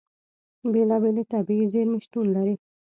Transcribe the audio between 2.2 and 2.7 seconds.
لري.